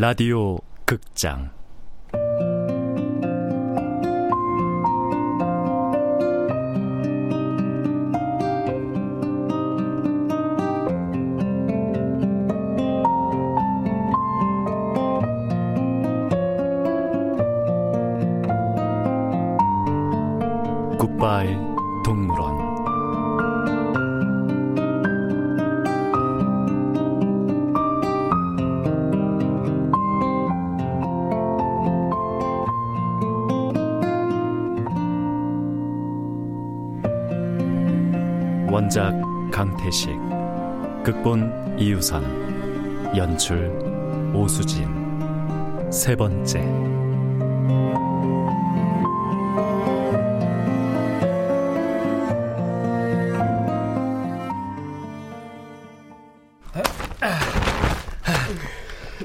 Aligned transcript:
라디오 0.00 0.60
극장 0.84 1.50
원작 38.88 39.12
강태식 39.52 40.08
극본 41.04 41.76
이유선 41.78 42.24
연출 43.14 43.68
오수진 44.34 44.88
세 45.92 46.16
번째 46.16 46.60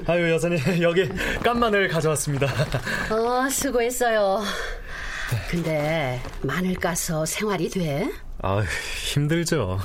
아유 0.06 0.30
여사님 0.30 0.58
여기 0.82 1.08
깐마늘 1.42 1.88
가져왔습니다. 1.88 2.46
어 3.10 3.48
수고했어요. 3.48 4.42
근데 5.50 6.20
마늘 6.42 6.74
까서 6.74 7.24
생활이 7.24 7.70
돼? 7.70 8.10
아 8.42 8.62
힘들죠. 9.12 9.78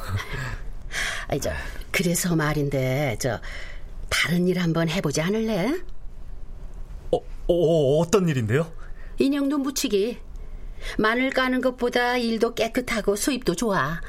아니 1.27 1.39
저 1.39 1.51
그래서 1.91 2.35
말인데 2.35 3.17
저 3.19 3.39
다른 4.09 4.47
일 4.47 4.59
한번 4.59 4.89
해보지 4.89 5.21
않을래? 5.21 5.73
어, 7.11 7.17
어 7.47 7.99
어떤 7.99 8.27
일인데요? 8.27 8.71
인형 9.17 9.49
눈 9.49 9.63
붙이기. 9.63 10.19
마늘 10.97 11.29
까는 11.29 11.61
것보다 11.61 12.17
일도 12.17 12.55
깨끗하고 12.55 13.15
수입도 13.15 13.55
좋아. 13.55 14.01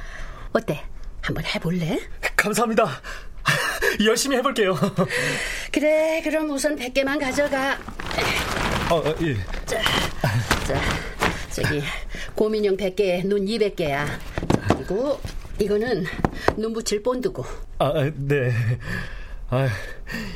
어때? 0.52 0.84
한번 1.20 1.44
해볼래? 1.44 2.00
감사합니다. 2.36 3.02
열심히 4.05 4.36
해볼게요. 4.36 4.74
그래, 5.72 6.20
그럼 6.22 6.50
우선 6.50 6.77
100개만 6.77 7.20
가져가. 7.20 7.77
어, 8.91 8.96
어, 8.96 9.14
예. 9.22 9.34
자, 9.66 9.80
자, 10.66 10.80
저기 11.62 11.83
고민형 12.34 12.77
100개에 12.77 13.27
눈 13.27 13.44
200개야. 13.44 14.06
그리고 14.69 15.20
이거는 15.61 16.05
눈 16.56 16.72
붙일 16.72 17.02
본드고. 17.02 17.44
아, 17.78 17.86
아, 17.86 18.11
네. 18.14 18.52
아, 19.50 19.69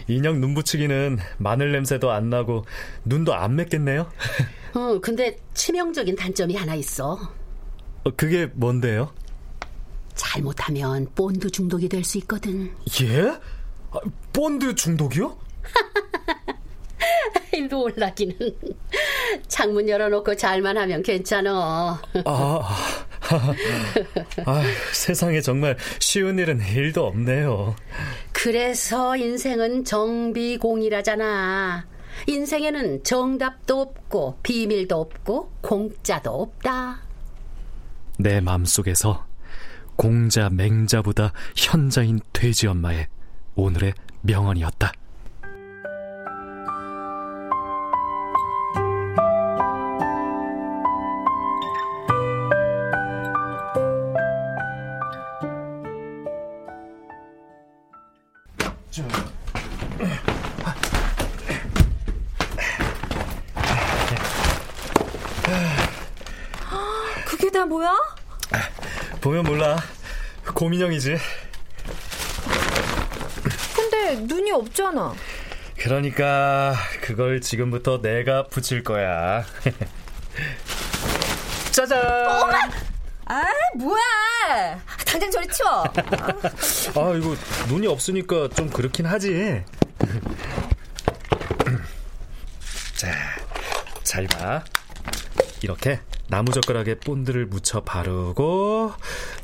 인형 0.09 0.41
눈 0.41 0.55
붙이기는 0.55 1.19
마늘 1.39 1.73
냄새도 1.73 2.11
안 2.11 2.31
나고 2.31 2.65
눈도 3.05 3.35
안 3.35 3.57
맵겠네요. 3.57 4.11
어, 4.75 4.99
근데 5.01 5.39
치명적인 5.55 6.17
단점이 6.17 6.55
하나 6.57 6.75
있어. 6.75 7.13
어, 8.05 8.11
그게 8.17 8.47
뭔데요? 8.55 9.13
잘못하면 10.15 11.07
본드 11.15 11.51
중독이 11.51 11.89
될 11.89 12.05
수 12.05 12.19
있거든. 12.19 12.71
예? 13.03 13.29
아, 13.93 13.99
본드 14.33 14.75
중독이요? 14.75 15.39
놀라기는. 17.63 18.37
창문 19.49 19.89
열어놓고 19.89 20.37
잘만 20.37 20.77
하면 20.79 21.03
괜찮아. 21.03 22.01
아, 22.25 22.77
아, 24.47 24.63
세상에 24.93 25.41
정말 25.41 25.77
쉬운 25.99 26.39
일은 26.39 26.61
일도 26.61 27.07
없네요. 27.07 27.75
그래서 28.33 29.17
인생은 29.17 29.85
정비공이라잖아. 29.85 31.87
인생에는 32.27 33.03
정답도 33.03 33.81
없고 33.81 34.39
비밀도 34.43 35.01
없고 35.01 35.53
공짜도 35.63 36.31
없다. 36.31 37.01
내 38.19 38.41
마음속에서 38.41 39.27
공자 39.97 40.49
맹자보다 40.51 41.33
현자인 41.57 42.21
돼지 42.33 42.67
엄마의 42.67 43.07
오늘의 43.55 43.95
명언이었다. 44.23 44.93
고민형이지. 71.05 71.19
근데 73.77 74.15
눈이 74.17 74.51
없잖아. 74.53 75.15
그러니까 75.77 76.75
그걸 77.03 77.43
지금부터 77.43 78.01
내가 78.01 78.47
붙일 78.47 78.83
거야. 78.83 79.45
짜잔. 81.71 82.01
아, 83.27 83.43
뭐야? 83.77 84.81
당장 85.07 85.31
저리 85.31 85.47
치워. 85.49 85.85
아, 85.85 85.93
이거 87.17 87.37
눈이 87.69 87.87
없으니까 87.87 88.49
좀 88.49 88.69
그렇긴 88.71 89.05
하지. 89.07 89.63
자, 92.97 93.09
잘 94.03 94.27
봐. 94.27 94.65
이렇게 95.63 96.01
나무젓가락에 96.29 96.99
본드를 97.01 97.47
묻혀 97.47 97.81
바르고 97.81 98.93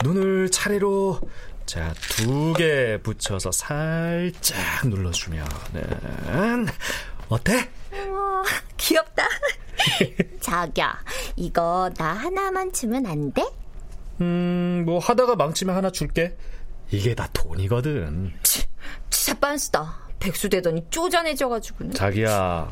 눈을 0.02 0.50
차례로 0.50 1.20
자, 1.70 1.94
두 2.16 2.52
개 2.54 2.98
붙여서 3.00 3.52
살짝 3.52 4.88
눌러주면은 4.88 5.46
어때? 7.28 7.70
우와, 7.92 8.42
귀엽다. 8.76 9.22
자기야, 10.40 10.98
이거 11.36 11.88
나 11.96 12.06
하나만 12.12 12.72
주면 12.72 13.06
안 13.06 13.32
돼? 13.32 13.44
음, 14.20 14.82
뭐 14.84 14.98
하다가 14.98 15.36
망치면 15.36 15.76
하나 15.76 15.92
줄게. 15.92 16.36
이게 16.90 17.14
다 17.14 17.28
돈이거든. 17.32 18.32
치, 18.42 18.64
진짜 19.08 19.38
빤스다. 19.38 19.96
백수 20.18 20.48
되더니 20.48 20.84
쪼잔해져가지고. 20.90 21.92
자기야, 21.92 22.68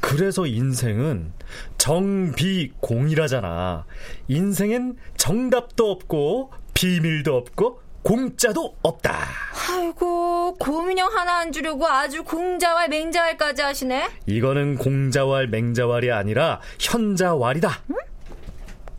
그래서 0.00 0.46
인생은 0.46 1.32
정비공이라잖아. 1.76 3.84
인생엔 4.28 4.96
정답도 5.16 5.90
없고 5.90 6.52
비밀도 6.74 7.36
없고 7.36 7.87
공짜도 8.02 8.76
없다. 8.82 9.26
아이고 9.70 10.54
고민형 10.56 11.10
하나 11.16 11.38
안 11.40 11.52
주려고 11.52 11.86
아주 11.86 12.24
공자왈 12.24 12.88
맹자왈까지 12.88 13.62
하시네. 13.62 14.08
이거는 14.26 14.76
공자왈 14.76 15.48
맹자왈이 15.48 16.10
아니라 16.10 16.60
현자왈이다. 16.80 17.70
응? 17.90 17.96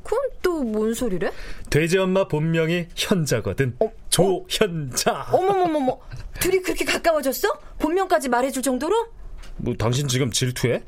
그건 0.04 0.20
또 0.42 0.60
뭔 0.60 0.94
소리래? 0.94 1.32
돼지 1.70 1.98
엄마 1.98 2.28
본명이 2.28 2.88
현자거든. 2.96 3.78
어? 3.80 3.92
조현자. 4.10 5.28
어머머머머. 5.32 5.98
둘이 6.40 6.62
그렇게 6.62 6.84
가까워졌어? 6.86 7.48
본명까지 7.80 8.30
말해줄 8.30 8.62
정도로? 8.62 9.08
뭐 9.58 9.74
당신 9.78 10.08
지금 10.08 10.32
질투해? 10.32 10.84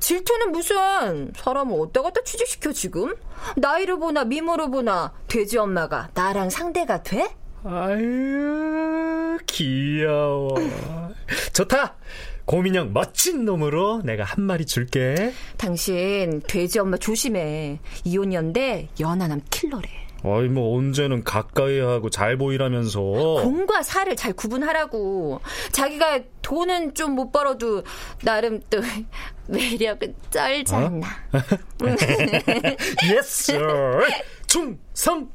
질투는 0.00 0.50
무슨 0.52 1.32
사람을 1.36 1.78
어디다 1.80 2.02
갖다 2.02 2.22
취직시켜 2.24 2.72
지금? 2.72 3.14
나이를 3.56 3.98
보나 3.98 4.24
미모를 4.24 4.70
보나 4.70 5.12
돼지 5.28 5.56
엄마가 5.56 6.10
나랑 6.14 6.50
상대가 6.50 7.02
돼? 7.02 7.28
아유 7.64 9.38
귀여워. 9.46 10.54
좋다! 11.52 11.96
고민형 12.44 12.92
멋진 12.92 13.46
놈으로 13.46 14.02
내가 14.04 14.22
한 14.24 14.44
마리 14.44 14.66
줄게. 14.66 15.32
당신 15.56 16.42
돼지 16.46 16.78
엄마 16.78 16.98
조심해. 16.98 17.80
이혼년대 18.04 18.88
연하남 19.00 19.40
킬러래. 19.50 19.88
아이 20.24 20.48
뭐 20.48 20.76
언제는 20.78 21.22
가까이 21.24 21.78
하고 21.80 22.10
잘 22.10 22.36
보이라면서. 22.36 23.00
공과 23.00 23.82
사를 23.82 24.14
잘 24.16 24.34
구분하라고. 24.34 25.40
자기가 25.72 26.20
돈은 26.42 26.92
좀 26.94 27.14
못 27.14 27.30
벌어도 27.32 27.82
나름 28.22 28.60
또 28.68 28.78
매력은 29.48 30.14
쩔지 30.30 30.74
않나. 30.74 31.06
어? 31.32 31.86
yes 33.14 33.58
충성 34.46 35.30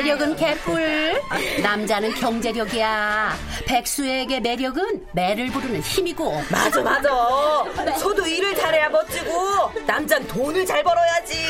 매력은 0.00 0.36
개뿔. 0.36 1.20
남자는 1.62 2.14
경제력이야. 2.14 3.34
백수에게 3.66 4.40
매력은 4.40 5.06
매를 5.12 5.48
부르는 5.48 5.80
힘이고. 5.80 6.42
맞아, 6.50 6.80
맞아. 6.80 7.10
저도 7.98 8.26
일을 8.26 8.54
잘해야 8.56 8.88
멋지고, 8.88 9.70
남자는 9.86 10.26
돈을 10.26 10.64
잘 10.64 10.82
벌어야지. 10.82 11.44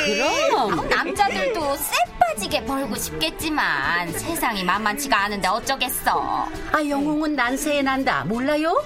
그럼. 0.49 0.89
남자들도 0.89 1.77
쎄 1.77 1.93
빠지게 2.19 2.65
벌고 2.65 2.97
싶겠지만 2.97 4.11
세상이 4.13 4.65
만만치가 4.65 5.17
않은데 5.25 5.47
어쩌겠어. 5.47 6.49
아, 6.73 6.89
영웅은 6.89 7.37
난세에 7.37 7.83
난다. 7.83 8.25
몰라요? 8.27 8.83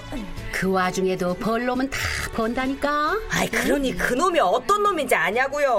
그 0.55 0.71
와중에도 0.71 1.33
벌놈은 1.33 1.89
다 1.89 1.99
번다니까. 2.33 3.19
아이, 3.29 3.49
그러니 3.49 3.93
그 3.97 4.13
놈이 4.13 4.39
어떤 4.39 4.83
놈인지 4.83 5.13
아냐고요. 5.13 5.69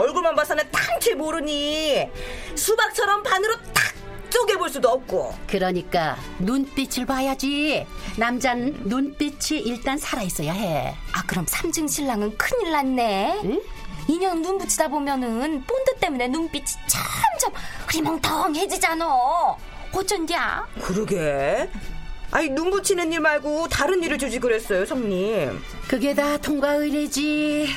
얼굴만 0.00 0.34
봐서는 0.34 0.64
탕치 0.72 1.14
모르니. 1.14 2.10
수박처럼 2.56 3.22
반으로 3.22 3.54
탁 3.72 3.94
쪼개볼 4.28 4.68
수도 4.68 4.88
없고. 4.88 5.32
그러니까 5.46 6.16
눈빛을 6.40 7.06
봐야지. 7.06 7.86
남자는 8.18 8.80
눈빛이 8.86 9.60
일단 9.60 9.96
살아있어야 9.96 10.52
해. 10.52 10.96
아 11.12 11.22
그럼 11.24 11.46
삼중 11.46 11.86
신랑은 11.86 12.36
큰일 12.36 12.72
났네. 12.72 13.40
응? 13.44 13.62
인형 14.08 14.42
눈 14.42 14.58
붙이다 14.58 14.88
보면은 14.88 15.62
본드 15.62 15.98
때문에 16.00 16.26
눈빛이 16.26 16.66
점점 16.88 17.62
흐리멍텅해지잖아. 17.86 19.06
어쩐냐? 19.92 20.66
그러게. 20.82 21.70
아니, 22.30 22.48
눈 22.50 22.70
붙이는 22.70 23.12
일 23.12 23.20
말고 23.20 23.68
다른 23.68 24.02
일을 24.02 24.18
주지 24.18 24.38
그랬어요, 24.38 24.84
성님. 24.84 25.60
그게 25.88 26.14
다 26.14 26.36
통과 26.36 26.74
의례지. 26.74 27.68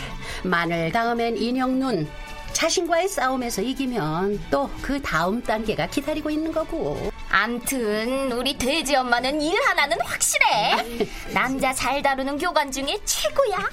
마늘 0.44 0.92
다음엔 0.92 1.38
인형 1.38 1.80
눈. 1.80 2.08
자신과의 2.52 3.08
싸움에서 3.08 3.62
이기면 3.62 4.40
또 4.50 4.70
그 4.82 5.02
다음 5.02 5.42
단계가 5.42 5.88
기다리고 5.88 6.30
있는 6.30 6.52
거고. 6.52 7.12
암튼 7.30 8.32
우리 8.32 8.58
돼지 8.58 8.96
엄마는 8.96 9.40
일 9.42 9.56
하나는 9.62 9.98
확실해. 10.04 11.08
남자 11.34 11.72
잘 11.74 12.02
다루는 12.02 12.38
교관 12.40 12.72
중에 12.72 12.98
최고야. 13.06 13.70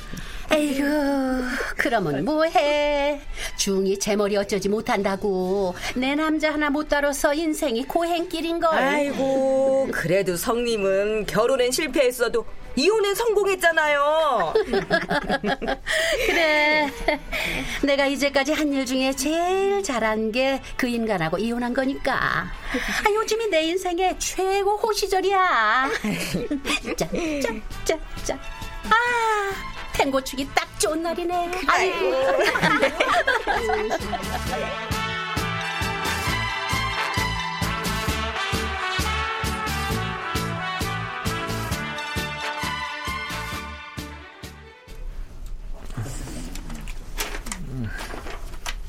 에이구, 0.57 1.43
그러면 1.77 2.25
뭐해? 2.25 3.21
중이 3.57 3.99
제 3.99 4.17
머리 4.17 4.37
어쩌지 4.37 4.69
못한다고. 4.71 5.75
내 5.95 6.15
남자 6.15 6.53
하나 6.53 6.71
못 6.71 6.89
다뤄서 6.89 7.35
인생이 7.35 7.85
고행길인걸. 7.85 8.73
아이고, 8.79 9.89
그래도 9.93 10.35
성님은 10.37 11.27
결혼엔 11.27 11.71
실패했어도 11.73 12.47
이혼엔 12.75 13.15
성공했잖아요. 13.15 14.55
그래. 16.27 16.91
내가 17.83 18.07
이제까지 18.07 18.53
한 18.53 18.73
일 18.73 18.85
중에 18.85 19.13
제일 19.15 19.83
잘한 19.83 20.33
게 20.33 20.61
그 20.77 20.87
인간하고 20.87 21.39
이혼한 21.39 21.73
거니까. 21.75 22.15
아, 22.15 23.11
요즘이 23.15 23.49
내 23.49 23.63
인생의 23.63 24.19
최고 24.19 24.77
호시절이야. 24.77 25.89
짜, 26.97 27.09
짜, 27.43 27.55
짜, 27.85 27.99
짜. 28.25 28.35
아, 28.91 29.76
탱고 29.97 30.21
추기 30.23 30.47
딱 30.55 30.69
좋은 30.79 31.03
날이네. 31.03 31.51
아이고. 31.67 32.11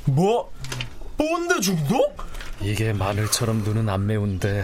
뭐? 0.08 0.52
본드 1.18 1.62
중독? 1.62 2.18
이게 2.62 2.92
마늘처럼 2.92 3.60
눈은 3.64 3.88
안 3.88 4.08
매운데 4.08 4.64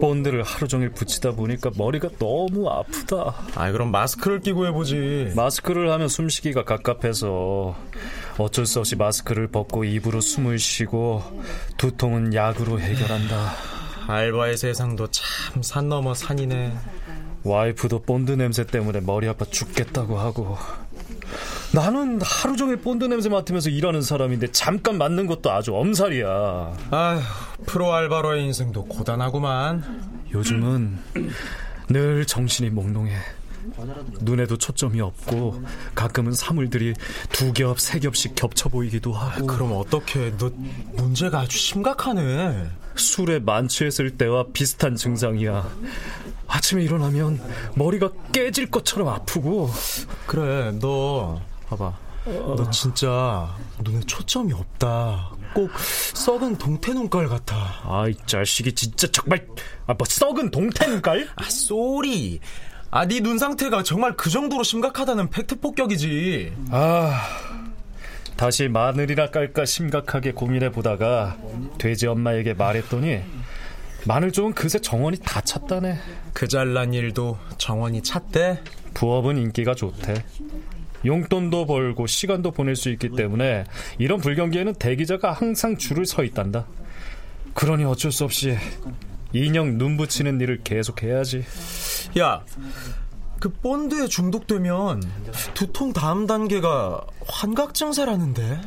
본드를 0.00 0.42
하루 0.42 0.66
종일 0.68 0.90
붙이다 0.90 1.32
보니까 1.32 1.70
머리가 1.76 2.08
너무 2.18 2.68
아프다. 2.68 3.34
아 3.54 3.70
그럼 3.72 3.90
마스크를 3.90 4.40
끼고 4.40 4.66
해보지. 4.66 5.32
마스크를 5.36 5.90
하면 5.92 6.08
숨쉬기가 6.08 6.64
갑갑해서 6.64 7.76
어쩔 8.38 8.66
수 8.66 8.80
없이 8.80 8.96
마스크를 8.96 9.46
벗고 9.48 9.84
입으로 9.84 10.20
숨을 10.20 10.58
쉬고 10.58 11.22
두통은 11.76 12.34
약으로 12.34 12.80
해결한다. 12.80 13.52
알바의 14.08 14.56
세상도 14.56 15.06
참 15.08 15.62
산 15.62 15.88
넘어 15.88 16.12
산이네. 16.14 16.72
와이프도 17.44 18.02
본드 18.02 18.32
냄새 18.32 18.64
때문에 18.66 19.00
머리 19.00 19.28
아파 19.28 19.44
죽겠다고 19.44 20.18
하고 20.18 20.56
나는 21.74 22.20
하루 22.22 22.56
종일 22.56 22.76
본드 22.76 23.04
냄새 23.04 23.30
맡으면서 23.30 23.70
일하는 23.70 24.02
사람인데 24.02 24.52
잠깐 24.52 24.98
맡는 24.98 25.26
것도 25.26 25.50
아주 25.50 25.74
엄살이야. 25.74 26.76
아휴, 26.90 27.20
프로 27.64 27.92
알바로의 27.94 28.44
인생도 28.44 28.84
고단하구만. 28.84 30.26
요즘은 30.32 30.98
늘 31.88 32.26
정신이 32.26 32.70
몽롱해. 32.70 33.16
눈에도 34.20 34.58
초점이 34.58 35.00
없고 35.00 35.62
가끔은 35.94 36.32
사물들이 36.32 36.94
두 37.30 37.52
겹, 37.52 37.80
세 37.80 38.00
겹씩 38.00 38.34
겹쳐 38.34 38.68
보이기도 38.68 39.12
하고. 39.12 39.46
그럼 39.46 39.72
어떡해? 39.74 40.36
너 40.36 40.50
문제가 40.94 41.40
아주 41.40 41.56
심각하네. 41.56 42.66
술에 42.96 43.38
만취했을 43.38 44.18
때와 44.18 44.46
비슷한 44.52 44.96
증상이야. 44.96 45.66
아침에 46.48 46.82
일어나면 46.82 47.40
머리가 47.76 48.10
깨질 48.32 48.70
것처럼 48.70 49.08
아프고. 49.08 49.70
그래, 50.26 50.76
너 50.80 51.40
봐봐. 51.76 51.92
너 52.24 52.70
진짜 52.70 53.54
눈에 53.82 54.00
초점이 54.00 54.52
없다. 54.52 55.30
꼭 55.54 55.70
썩은 56.14 56.56
동태 56.56 56.92
눈깔 56.94 57.26
같아. 57.28 57.56
아 57.84 58.06
이 58.08 58.14
자식이 58.26 58.72
진짜 58.74 59.06
정말 59.10 59.46
아 59.86 59.94
뭐 59.94 60.06
썩은 60.08 60.50
동태 60.50 60.86
눈깔? 60.86 61.28
아, 61.36 61.44
sorry. 61.48 62.40
아, 62.90 63.06
네 63.06 63.20
눈 63.20 63.38
상태가 63.38 63.82
정말 63.82 64.16
그 64.16 64.30
정도로 64.30 64.62
심각하다는 64.62 65.30
팩트 65.30 65.60
폭격이지. 65.60 66.52
아 66.70 67.22
다시 68.36 68.68
마늘이나 68.68 69.30
깔까 69.30 69.64
심각하게 69.64 70.32
고민해 70.32 70.70
보다가 70.72 71.36
돼지 71.78 72.06
엄마에게 72.06 72.54
말했더니 72.54 73.20
마늘 74.04 74.32
쪽은 74.32 74.54
그새 74.54 74.78
정원이 74.78 75.18
다 75.24 75.40
찼다네. 75.40 75.98
그 76.32 76.46
잘난 76.48 76.92
일도 76.94 77.38
정원이 77.58 78.02
찼대. 78.02 78.62
부업은 78.94 79.38
인기가 79.38 79.74
좋대. 79.74 80.24
용돈도 81.04 81.66
벌고 81.66 82.06
시간도 82.06 82.52
보낼 82.52 82.76
수 82.76 82.90
있기 82.90 83.10
때문에 83.10 83.64
이런 83.98 84.20
불경기에는 84.20 84.74
대기자가 84.74 85.32
항상 85.32 85.76
줄을 85.76 86.06
서 86.06 86.22
있단다. 86.24 86.66
그러니 87.54 87.84
어쩔 87.84 88.12
수 88.12 88.24
없이 88.24 88.56
인형 89.32 89.78
눈 89.78 89.96
붙이는 89.96 90.40
일을 90.40 90.60
계속 90.62 91.02
해야지. 91.02 91.44
야, 92.18 92.44
그 93.40 93.50
본드에 93.50 94.06
중독되면 94.06 95.02
두통 95.54 95.92
다음 95.92 96.26
단계가 96.26 97.00
환각 97.26 97.74
증세라는데. 97.74 98.60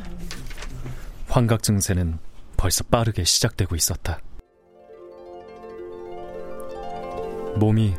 환각 1.28 1.62
증세는 1.62 2.18
벌써 2.56 2.84
빠르게 2.84 3.24
시작되고 3.24 3.74
있었다. 3.74 4.20
몸이 7.56 7.94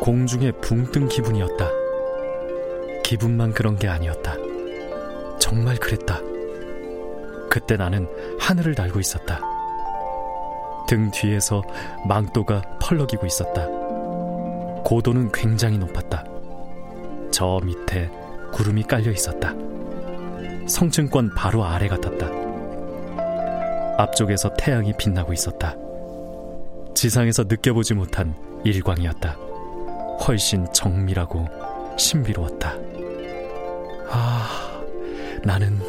공중에 0.00 0.52
붕 0.52 0.90
뜬 0.90 1.08
기분이었다. 1.08 1.85
기분만 3.06 3.52
그런 3.52 3.76
게 3.76 3.86
아니었다. 3.86 4.34
정말 5.38 5.76
그랬다. 5.76 6.20
그때 7.48 7.76
나는 7.76 8.08
하늘을 8.40 8.74
날고 8.76 8.98
있었다. 8.98 9.40
등 10.88 11.12
뒤에서 11.12 11.62
망토가 12.08 12.62
펄럭이고 12.80 13.24
있었다. 13.24 13.64
고도는 14.82 15.30
굉장히 15.30 15.78
높았다. 15.78 16.24
저 17.30 17.60
밑에 17.62 18.10
구름이 18.52 18.82
깔려 18.82 19.12
있었다. 19.12 19.54
성층권 20.66 21.34
바로 21.36 21.64
아래 21.64 21.86
같았다. 21.86 22.26
앞쪽에서 24.02 24.52
태양이 24.58 24.92
빛나고 24.98 25.32
있었다. 25.32 25.76
지상에서 26.92 27.44
느껴보지 27.44 27.94
못한 27.94 28.34
일광이었다. 28.64 29.36
훨씬 30.26 30.66
정밀하고 30.72 31.65
신비로웠다. 31.96 32.74
아, 34.10 34.82
나는 35.42 35.80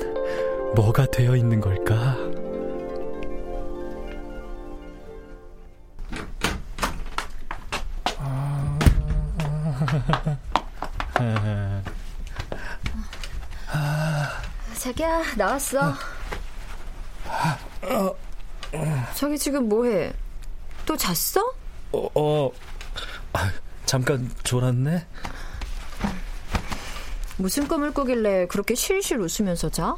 뭐가 0.75 1.05
되어 1.07 1.35
있는 1.35 1.59
걸까? 1.59 2.15
자기야 14.79 15.21
나왔어. 15.35 15.93
저기 19.15 19.37
지금 19.37 19.67
뭐해? 19.67 20.13
또 20.85 20.95
잤어? 20.95 21.41
어, 21.91 22.09
어 22.15 22.51
아, 23.33 23.51
잠깐 23.85 24.31
졸았네. 24.43 25.05
무슨 27.37 27.67
꿈을 27.67 27.93
꾸길래 27.93 28.47
그렇게 28.47 28.75
실실 28.75 29.17
웃으면서 29.19 29.69
자? 29.69 29.95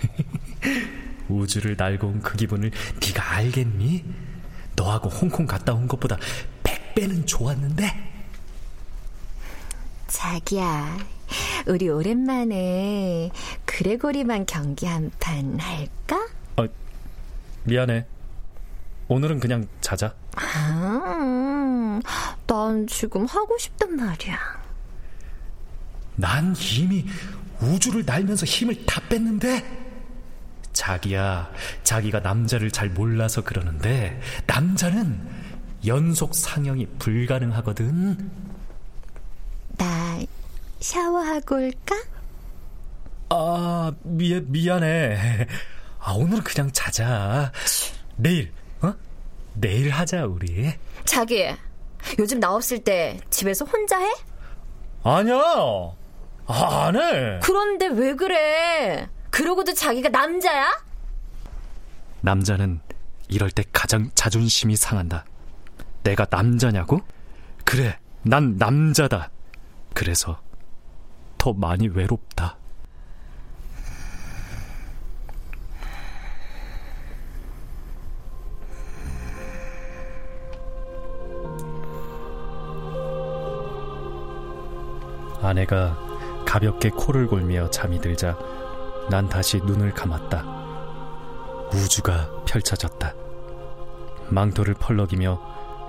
우주를 1.28 1.76
날고 1.76 2.06
온 2.06 2.20
그 2.22 2.36
기분을 2.36 2.70
네가 3.00 3.34
알겠니? 3.36 4.04
너하고 4.76 5.08
홍콩 5.10 5.46
갔다 5.46 5.72
온 5.74 5.86
것보다 5.88 6.16
백 6.62 6.94
배는 6.94 7.26
좋았는데. 7.26 8.08
자기야, 10.08 10.98
우리 11.68 11.88
오랜만에 11.88 13.30
그레고리만 13.64 14.46
경기 14.46 14.86
한 14.86 15.10
판 15.20 15.58
할까? 15.60 16.28
어, 16.56 16.66
미안해. 17.64 18.06
오늘은 19.08 19.38
그냥 19.40 19.68
자자. 19.80 20.14
아, 20.36 22.00
난 22.46 22.86
지금 22.86 23.26
하고 23.26 23.56
싶단 23.58 23.96
말이야. 23.96 24.59
난 26.20 26.54
이미 26.56 27.06
우주를 27.60 28.04
날면서 28.04 28.46
힘을 28.46 28.84
다 28.86 29.00
뺐는데? 29.08 29.80
자기야, 30.72 31.50
자기가 31.82 32.20
남자를 32.20 32.70
잘 32.70 32.88
몰라서 32.90 33.42
그러는데, 33.42 34.20
남자는 34.46 35.20
연속 35.86 36.34
상영이 36.34 36.86
불가능하거든. 36.98 38.30
나 39.76 40.20
샤워하고 40.80 41.56
올까? 41.56 41.96
아, 43.30 43.92
미, 44.02 44.40
미안해. 44.40 45.46
아, 45.98 46.12
오늘은 46.12 46.42
그냥 46.44 46.70
자자. 46.72 47.52
내일, 48.16 48.52
어? 48.80 48.94
내일 49.54 49.90
하자, 49.90 50.26
우리. 50.26 50.72
자기, 51.04 51.46
요즘 52.18 52.40
나 52.40 52.54
없을 52.54 52.78
때 52.78 53.18
집에서 53.30 53.64
혼자 53.64 53.98
해? 53.98 54.08
아니야. 55.02 55.34
아, 56.52 56.86
안 56.86 56.96
해. 56.96 57.38
그런데 57.42 57.86
왜 57.86 58.14
그래? 58.16 59.08
그러고도 59.30 59.72
자기가 59.72 60.08
남자야? 60.08 60.82
남자는 62.22 62.80
이럴 63.28 63.50
때 63.52 63.62
가장 63.72 64.10
자존심이 64.16 64.74
상한다. 64.74 65.24
내가 66.02 66.26
남자냐고? 66.28 67.00
그래, 67.64 67.98
난 68.22 68.56
남자다. 68.56 69.30
그래서 69.94 70.40
더 71.38 71.52
많이 71.52 71.86
외롭다. 71.86 72.56
아내가 85.42 86.09
가볍게 86.50 86.90
코를 86.90 87.28
골며 87.28 87.70
잠이 87.70 88.00
들자 88.00 88.36
난 89.08 89.28
다시 89.28 89.58
눈을 89.58 89.94
감았다. 89.94 90.44
우주가 91.72 92.28
펼쳐졌다. 92.44 93.14
망토를 94.30 94.74
펄럭이며 94.74 95.40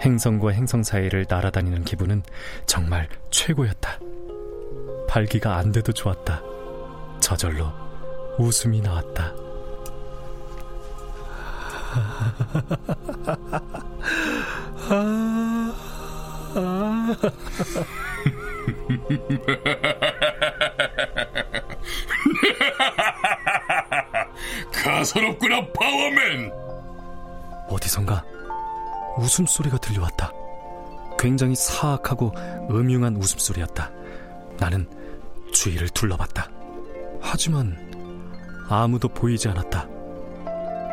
행성과 0.01 0.51
행성 0.51 0.83
사이를 0.83 1.25
날아다니는 1.27 1.83
기분은 1.83 2.21
정말 2.67 3.09
최고였다. 3.31 3.97
발기가 5.09 5.57
안 5.57 5.71
돼도 5.71 5.93
좋았다. 5.93 6.43
저절로 7.19 7.65
웃음이 8.37 8.81
나왔다. 8.81 9.33
가소롭구나, 24.71 25.65
파워맨! 25.73 26.51
어디선가 27.69 28.23
웃음소리가 29.17 29.77
들려왔다. 29.77 30.31
굉장히 31.17 31.55
사악하고 31.55 32.33
음흉한 32.69 33.15
웃음소리였다. 33.17 33.91
나는 34.59 34.87
주위를 35.53 35.89
둘러봤다. 35.89 36.49
하지만 37.21 37.77
아무도 38.69 39.07
보이지 39.07 39.47
않았다. 39.49 39.87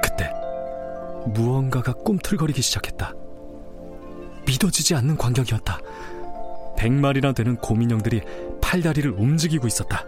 그때 0.03 0.31
무언가가 1.27 1.93
꿈틀거리기 1.93 2.61
시작했다. 2.61 3.13
믿어지지 4.47 4.95
않는 4.97 5.17
광경이었다. 5.17 5.79
백마리나 6.79 7.33
되는 7.33 7.57
곰인형들이 7.57 8.21
팔다리를 8.61 9.11
움직이고 9.11 9.67
있었다. 9.67 10.05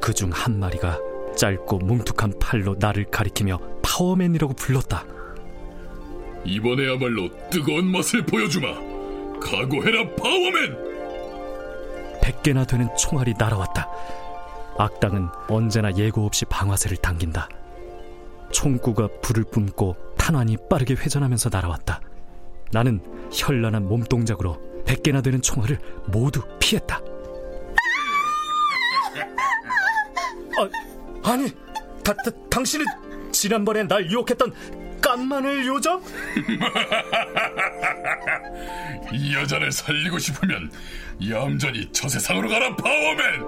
그 0.00 0.12
중 0.12 0.30
한 0.32 0.58
마리가 0.58 0.98
짧고 1.36 1.78
뭉툭한 1.78 2.34
팔로 2.40 2.76
나를 2.78 3.04
가리키며 3.10 3.58
파워맨이라고 3.82 4.54
불렀다. 4.54 5.04
이번에야말로 6.44 7.30
뜨거운 7.50 7.86
맛을 7.86 8.24
보여주마. 8.26 8.68
각오해라, 9.40 10.14
파워맨! 10.16 10.76
백 12.22 12.42
개나 12.42 12.64
되는 12.64 12.88
총알이 12.96 13.34
날아왔다. 13.38 13.88
악당은 14.78 15.28
언제나 15.48 15.94
예고 15.96 16.26
없이 16.26 16.44
방아쇠를 16.46 16.96
당긴다. 16.98 17.48
총구가 18.50 19.08
불을 19.22 19.44
뿜고 19.44 19.96
탄환이 20.18 20.56
빠르게 20.68 20.94
회전하면서 20.94 21.50
날아왔다. 21.52 22.00
나는 22.72 23.00
현란한 23.32 23.86
몸동작으로 23.88 24.73
백 24.84 25.02
개나 25.02 25.20
되는 25.20 25.40
총알을 25.42 25.78
모두 26.06 26.42
피했다. 26.58 27.00
아, 30.56 30.68
아니, 31.30 31.50
다, 32.04 32.12
다, 32.14 32.30
당신이 32.50 32.84
지난번에 33.32 33.82
날 33.84 34.08
유혹했던 34.10 34.52
깐마늘 35.00 35.66
요정? 35.66 36.02
이 39.12 39.34
여자를 39.34 39.70
살리고 39.72 40.18
싶으면 40.18 40.70
얌전히 41.28 41.90
저 41.92 42.08
세상으로 42.08 42.48
가라, 42.48 42.74
파워맨! 42.76 43.42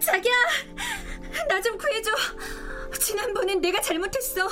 자기야, 0.00 0.32
나 1.48 1.60
좀 1.60 1.76
구해줘. 1.78 2.10
지난번엔 3.00 3.60
내가 3.60 3.80
잘못했어. 3.80 4.48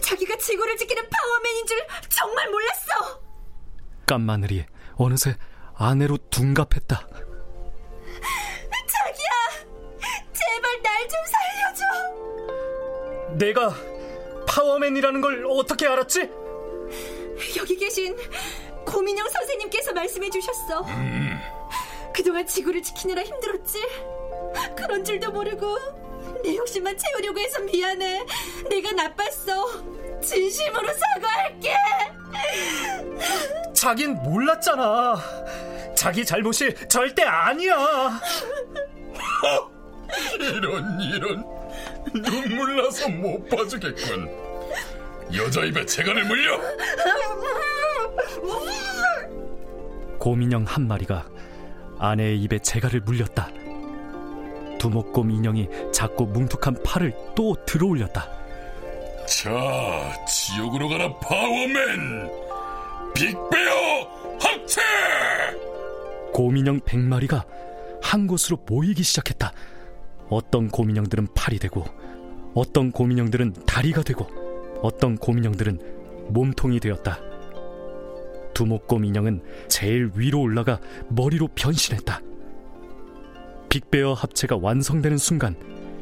자기가 0.00 0.36
지구를 0.36 0.76
지키는 0.76 1.02
파워맨인 1.10 1.66
줄 1.66 1.78
정말 2.08 2.48
몰랐어. 2.50 3.20
깐마늘이 4.06 4.64
어느새 4.98 5.36
아내로 5.76 6.16
둔갑했다. 6.30 7.08
자기야, 8.88 9.30
제발 10.32 10.82
날 10.82 11.08
좀 11.08 11.20
살려줘. 11.32 11.84
내가 13.36 13.74
파워맨이라는 14.48 15.20
걸 15.20 15.46
어떻게 15.48 15.86
알았지? 15.86 16.28
여기 17.58 17.76
계신 17.76 18.16
고민영 18.84 19.28
선생님께서 19.28 19.92
말씀해 19.92 20.30
주셨어. 20.30 20.84
그동안 22.12 22.44
지구를 22.46 22.82
지키느라 22.82 23.22
힘들었지. 23.22 23.78
그런 24.76 25.04
줄도 25.04 25.30
모르고 25.30 25.76
내 26.42 26.56
욕심만 26.56 26.98
채우려고 26.98 27.38
해서 27.38 27.60
미안해. 27.60 28.24
내가 28.68 28.90
나빴어. 28.92 30.20
진심으로 30.22 30.88
사과할게. 30.92 31.76
자긴 33.78 34.14
몰랐잖아. 34.24 35.16
자기 35.94 36.24
잘못이 36.26 36.74
절대 36.88 37.22
아니야. 37.22 37.76
이런, 40.40 41.00
이런. 41.00 41.44
눈물 42.12 42.82
나서 42.82 43.08
못 43.08 43.48
봐주겠군. 43.48 44.28
여자 45.36 45.64
입에 45.64 45.86
재간을 45.86 46.24
물려! 46.24 46.58
곰인형 50.18 50.64
한 50.64 50.88
마리가 50.88 51.28
아내의 52.00 52.40
입에 52.42 52.58
재갈을 52.58 53.00
물렸다. 53.02 53.48
두목곰 54.80 55.30
인형이 55.30 55.68
작고 55.92 56.26
뭉툭한 56.26 56.82
팔을 56.82 57.14
또 57.36 57.54
들어올렸다. 57.64 58.28
자, 59.26 60.24
지옥으로 60.26 60.88
가라, 60.88 61.14
파워맨! 61.20 62.47
빅베어 63.18 64.38
합체! 64.40 64.80
곰인형 66.32 66.80
백마리가 66.84 67.44
한 68.00 68.28
곳으로 68.28 68.58
모이기 68.64 69.02
시작했다. 69.02 69.52
어떤 70.28 70.68
곰인형들은 70.68 71.26
팔이 71.34 71.58
되고, 71.58 71.84
어떤 72.54 72.92
곰인형들은 72.92 73.54
다리가 73.66 74.04
되고, 74.04 74.24
어떤 74.82 75.16
곰인형들은 75.16 76.28
몸통이 76.28 76.78
되었다. 76.78 77.18
두목곰 78.54 79.04
인형은 79.04 79.42
제일 79.66 80.12
위로 80.14 80.40
올라가 80.40 80.80
머리로 81.08 81.48
변신했다. 81.56 82.20
빅베어 83.68 84.12
합체가 84.12 84.58
완성되는 84.60 85.18
순간 85.18 85.56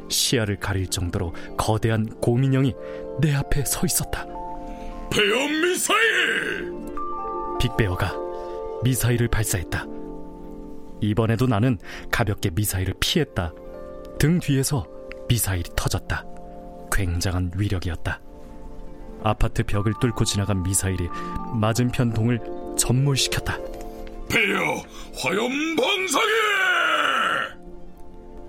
시야를 0.09 0.59
가릴 0.59 0.87
정도로 0.87 1.33
거대한 1.57 2.05
곰인형이 2.21 2.75
내 3.21 3.33
앞에 3.33 3.65
서 3.65 3.85
있었다. 3.87 4.25
베어 5.09 5.47
미사일! 5.47 6.86
빅베어가 7.59 8.13
미사일을 8.83 9.27
발사했다. 9.27 9.85
이번에도 11.01 11.47
나는 11.47 11.77
가볍게 12.11 12.49
미사일을 12.51 12.93
피했다. 12.99 13.53
등 14.19 14.39
뒤에서 14.39 14.85
미사일이 15.27 15.69
터졌다. 15.75 16.25
굉장한 16.91 17.51
위력이었다. 17.55 18.21
아파트 19.23 19.63
벽을 19.63 19.93
뚫고 19.99 20.25
지나간 20.25 20.63
미사일이 20.63 21.07
맞은편 21.53 22.13
동을 22.13 22.39
전몰시켰다. 22.77 23.57
폐여 24.29 24.59
화염 25.15 25.75
방사기! 25.75 26.27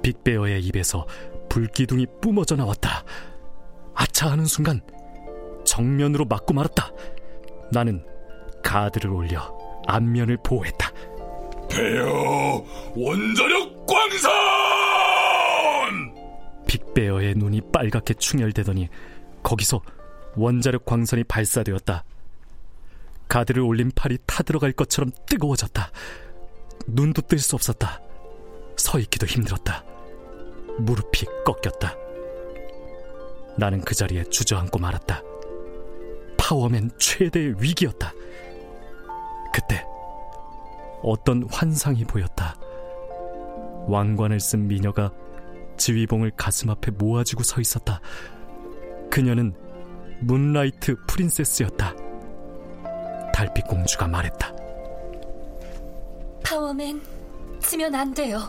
빅베어의 0.02 0.62
입에서 0.64 1.06
불기둥이 1.48 2.06
뿜어져 2.20 2.56
나왔다. 2.56 3.04
아차 3.94 4.30
하는 4.30 4.44
순간 4.44 4.80
정면으로 5.64 6.24
맞고 6.24 6.54
말았다. 6.54 6.90
나는 7.72 8.04
가드를 8.62 9.10
올려 9.10 9.56
앞면을 9.86 10.38
보호했다. 10.42 10.90
폐여 11.70 12.64
원자력 12.94 13.86
광선! 13.86 14.30
빅베어의 16.66 17.34
눈이 17.36 17.62
빨갛게 17.72 18.14
충혈되더니 18.14 18.88
거기서 19.42 19.80
원자력 20.36 20.84
광선이 20.84 21.24
발사되었다. 21.24 22.04
가드를 23.28 23.62
올린 23.62 23.90
팔이 23.94 24.18
타들어갈 24.26 24.72
것처럼 24.72 25.10
뜨거워졌다. 25.26 25.90
눈도 26.86 27.22
뜰 27.22 27.38
수 27.38 27.54
없었다. 27.56 28.00
서 28.76 28.98
있기도 29.00 29.26
힘들었다. 29.26 29.84
무릎이 30.78 31.26
꺾였다. 31.44 31.94
나는 33.56 33.80
그 33.80 33.94
자리에 33.94 34.24
주저앉고 34.24 34.78
말았다. 34.78 35.22
파워맨 36.38 36.92
최대의 36.98 37.56
위기였다. 37.60 38.12
그때 39.58 39.84
어떤 41.02 41.48
환상이 41.50 42.04
보였다. 42.04 42.54
왕관을 43.88 44.38
쓴 44.38 44.68
미녀가 44.68 45.10
지휘봉을 45.76 46.32
가슴 46.36 46.70
앞에 46.70 46.92
모아주고 46.92 47.42
서 47.42 47.60
있었다. 47.60 48.00
그녀는 49.10 49.52
문라이트 50.20 50.94
프린세스였다. 51.08 51.94
달빛 53.34 53.66
공주가 53.66 54.06
말했다. 54.06 54.54
파워맨, 56.44 57.02
지면 57.60 57.96
안 57.96 58.14
돼요. 58.14 58.40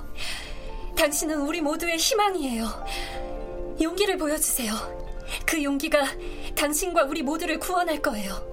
당신은 0.96 1.42
우리 1.42 1.62
모두의 1.62 1.98
희망이에요. 1.98 2.66
용기를 3.82 4.18
보여주세요. 4.18 4.74
그 5.46 5.64
용기가 5.64 6.04
당신과 6.56 7.06
우리 7.06 7.24
모두를 7.24 7.58
구원할 7.58 8.00
거예요. 8.00 8.49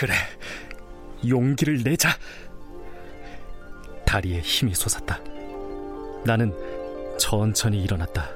그래, 0.00 0.14
용기를 1.28 1.82
내자. 1.82 2.08
다리에 4.06 4.40
힘이 4.40 4.74
솟았다. 4.74 5.20
나는 6.24 6.54
천천히 7.18 7.82
일어났다. 7.82 8.30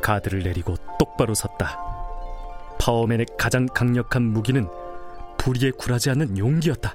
가드를 0.00 0.44
내리고 0.44 0.76
똑바로 0.96 1.34
섰다. 1.34 1.76
파워맨의 2.78 3.26
가장 3.36 3.66
강력한 3.66 4.22
무기는 4.22 4.68
불의에 5.38 5.72
굴하지 5.72 6.10
않는 6.10 6.38
용기였다. 6.38 6.94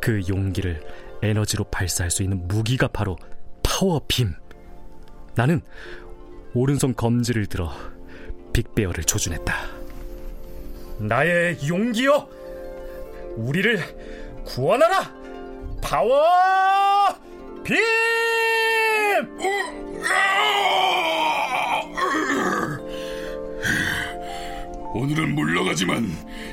그 0.00 0.20
용기를 0.28 0.84
에너지로 1.22 1.62
발사할 1.70 2.10
수 2.10 2.24
있는 2.24 2.48
무기가 2.48 2.88
바로 2.88 3.16
파워빔. 3.62 4.34
나는 5.36 5.60
오른손 6.54 6.92
검지를 6.96 7.46
들어 7.46 7.70
빅베어를 8.52 9.04
조준했다. 9.04 9.75
나의 10.98 11.58
용기여! 11.68 12.28
우리를 13.36 13.78
구원하라! 14.44 15.14
파워 15.82 16.22
빔! 17.62 17.76
오늘은 24.94 25.34
물러가지만 25.34 26.06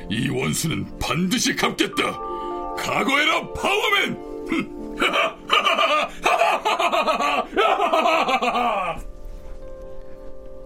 이 0.10 0.30
원수는 0.30 1.00
반드시 1.00 1.56
갚겠다. 1.56 2.20
각오해라, 2.78 3.54
파워맨! 3.54 4.34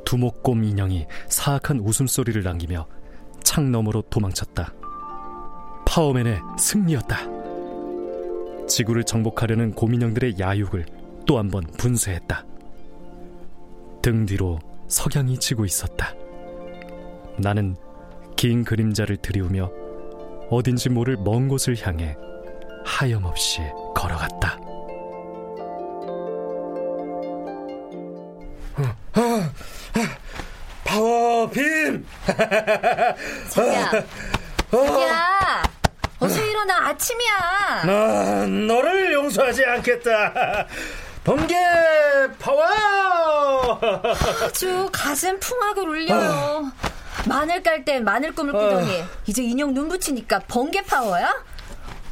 두목곰 0.06 0.64
인형이 0.64 1.06
사악한 1.28 1.80
웃음소리를 1.82 2.42
남기며 2.42 2.88
창 3.58 3.72
너머로 3.72 4.04
도망쳤다. 4.04 4.72
파워맨의 5.88 6.42
승리였다. 6.60 7.18
지구를 8.68 9.04
정복하려는 9.04 9.74
곰인형들의 9.74 10.36
야육을 10.38 10.86
또 11.26 11.38
한 11.40 11.50
번 11.50 11.64
분쇄했다. 11.76 12.46
등 14.04 14.28
뒤로 14.28 14.60
석양이 14.88 15.40
지고 15.40 15.66
있었다. 15.66 16.14
나는 17.40 17.76
긴 18.36 18.64
그림자를 18.64 19.18
들이우며 19.18 19.72
어딘지 20.52 20.90
모를 20.90 21.18
먼 21.18 21.48
곳을 21.48 21.76
향해 21.82 22.16
하염없이 22.86 23.62
걸어갔다. 23.96 24.60
파워빔! 31.62 32.06
자기야, 33.50 33.92
자기야, 34.72 35.64
어서 36.20 36.46
일어나 36.46 36.88
아침이야. 36.90 37.84
난 37.86 38.68
너를 38.68 39.14
용서하지 39.14 39.66
않겠다. 39.66 40.68
번개 41.24 41.56
파워! 42.40 43.80
아주 44.44 44.88
가슴 44.92 45.40
풍악을 45.40 45.88
울려요. 45.90 46.72
마늘 47.28 47.62
깔 47.62 47.84
땐 47.84 48.04
마늘 48.06 48.34
꿈을 48.34 48.54
꾸더니 48.54 49.04
이제 49.26 49.44
인형 49.44 49.74
눈 49.74 49.90
붙이니까 49.90 50.40
번개 50.48 50.82
파워야? 50.84 51.34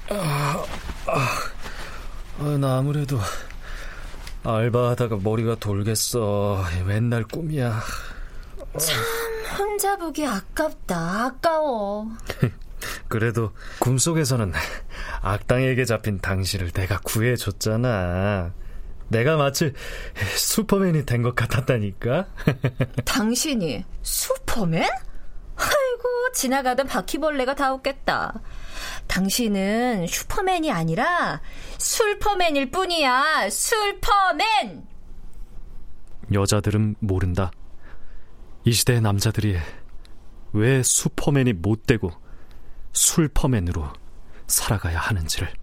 아, 0.09 0.65
나 2.59 2.77
아무래도 2.77 3.17
알바하다가 4.43 5.17
머리가 5.23 5.55
돌겠어. 5.55 6.63
맨날 6.85 7.23
꿈이야. 7.23 7.81
참 8.77 8.95
혼자 9.57 9.97
보기 9.97 10.25
아깝다. 10.25 11.25
아까워. 11.25 12.07
그래도 13.07 13.51
꿈속에서는 13.79 14.51
악당에게 15.21 15.85
잡힌 15.85 16.19
당신을 16.19 16.71
내가 16.71 16.99
구해줬잖아. 16.99 18.53
내가 19.07 19.37
마치 19.37 19.71
슈퍼맨이 20.35 21.05
된 21.05 21.21
것 21.23 21.35
같았다니까. 21.35 22.27
당신이 23.05 23.85
슈퍼맨? 24.01 24.83
아이고 25.57 26.31
지나가던 26.33 26.87
바퀴벌레가 26.87 27.55
다 27.55 27.73
웃겠다. 27.73 28.33
당신은 29.07 30.07
슈퍼맨이 30.07 30.71
아니라 30.71 31.41
술퍼맨일 31.77 32.71
뿐이야. 32.71 33.49
술퍼맨. 33.49 34.85
여자들은 36.33 36.95
모른다. 36.99 37.51
이 38.65 38.71
시대의 38.71 38.99
남자들이 39.01 39.57
왜 40.53 40.81
슈퍼맨이 40.81 41.53
못 41.53 41.85
되고 41.85 42.11
술퍼맨으로 42.93 43.87
살아가야 44.47 44.99
하는지를. 44.99 45.53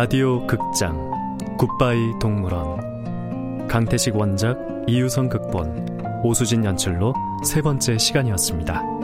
라디오 0.00 0.46
극장 0.46 1.10
굿바이 1.58 2.20
동물원 2.20 3.66
강태식 3.66 4.14
원작 4.14 4.56
이유성 4.86 5.28
극본 5.28 6.22
오수진 6.22 6.64
연출로 6.64 7.12
세 7.44 7.60
번째 7.62 7.98
시간이었습니다. 7.98 8.97